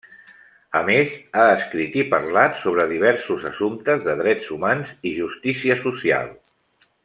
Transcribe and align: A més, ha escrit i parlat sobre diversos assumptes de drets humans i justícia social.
A 0.77 0.79
més, 0.85 1.11
ha 1.39 1.43
escrit 1.57 1.97
i 2.03 2.05
parlat 2.15 2.57
sobre 2.63 2.87
diversos 2.93 3.45
assumptes 3.51 4.03
de 4.09 4.19
drets 4.23 4.49
humans 4.57 4.97
i 5.11 5.13
justícia 5.21 5.77
social. 5.87 6.35